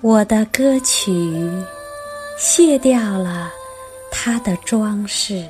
[0.00, 1.50] 我的歌曲
[2.38, 3.50] 卸掉了
[4.12, 5.44] 它的装饰，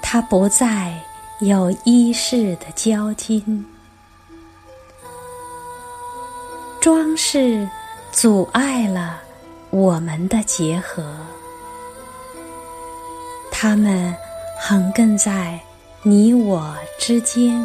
[0.00, 0.94] 它不再
[1.40, 3.66] 有衣饰的交金，
[6.80, 7.68] 装饰
[8.12, 9.20] 阻碍了
[9.70, 11.02] 我们的结合，
[13.50, 14.14] 它们
[14.60, 15.58] 横亘在
[16.02, 17.60] 你我之间。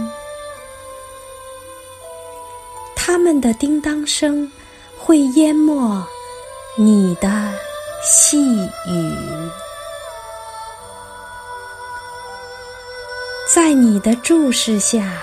[3.13, 4.51] 他们的叮当声
[4.97, 6.03] 会淹没
[6.75, 7.29] 你的
[8.03, 8.39] 细
[8.87, 9.15] 语，
[13.53, 15.13] 在你的注视下，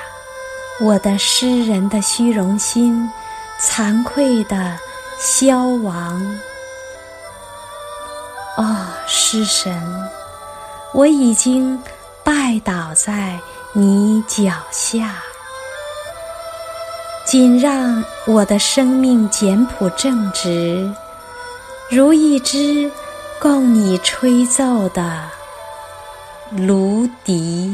[0.81, 3.11] 我的诗人的虚荣心
[3.61, 4.79] 惭愧的
[5.19, 6.39] 消亡。
[8.57, 9.77] 哦，诗神，
[10.95, 11.77] 我已经
[12.23, 13.37] 拜倒在
[13.73, 15.21] 你脚下。
[17.31, 20.93] 仅让我的生命简朴正直，
[21.89, 22.91] 如一支
[23.39, 25.23] 供你吹奏的
[26.51, 27.73] 芦笛。